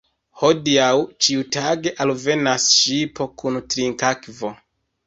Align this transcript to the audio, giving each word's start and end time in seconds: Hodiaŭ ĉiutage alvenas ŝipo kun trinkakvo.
Hodiaŭ 0.43 0.87
ĉiutage 1.25 1.93
alvenas 2.07 2.67
ŝipo 2.79 3.33
kun 3.45 3.65
trinkakvo. 3.71 4.57